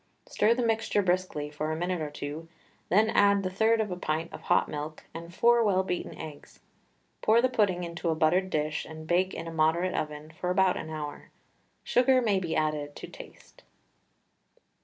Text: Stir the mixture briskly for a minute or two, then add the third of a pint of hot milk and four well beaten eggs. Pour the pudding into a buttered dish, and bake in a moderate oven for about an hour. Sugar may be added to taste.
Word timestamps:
Stir 0.25 0.55
the 0.55 0.65
mixture 0.65 1.03
briskly 1.03 1.51
for 1.51 1.71
a 1.71 1.75
minute 1.75 2.01
or 2.01 2.09
two, 2.09 2.49
then 2.89 3.11
add 3.11 3.43
the 3.43 3.51
third 3.51 3.79
of 3.79 3.91
a 3.91 3.95
pint 3.95 4.33
of 4.33 4.41
hot 4.41 4.67
milk 4.67 5.03
and 5.13 5.31
four 5.31 5.63
well 5.63 5.83
beaten 5.83 6.17
eggs. 6.17 6.59
Pour 7.21 7.39
the 7.39 7.47
pudding 7.47 7.83
into 7.83 8.09
a 8.09 8.15
buttered 8.15 8.49
dish, 8.49 8.83
and 8.83 9.05
bake 9.05 9.35
in 9.35 9.47
a 9.47 9.51
moderate 9.53 9.93
oven 9.93 10.31
for 10.31 10.49
about 10.49 10.75
an 10.75 10.89
hour. 10.89 11.29
Sugar 11.83 12.19
may 12.19 12.39
be 12.39 12.55
added 12.55 12.95
to 12.95 13.05
taste. 13.05 13.61